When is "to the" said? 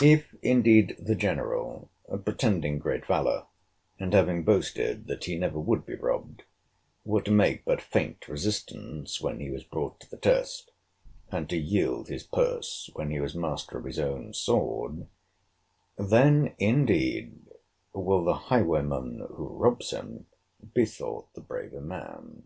10.00-10.16